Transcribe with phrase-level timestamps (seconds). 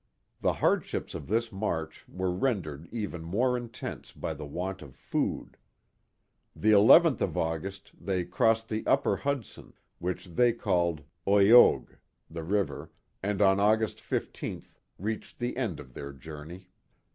[0.39, 5.57] The hardships of this march were rendered even more intense by the want of food.
[6.55, 11.97] The nth of August they crossed the upper Hudson, which they called Oiogue
[12.31, 12.89] (the river),
[13.21, 16.69] and on August 15th reached the end of their journey.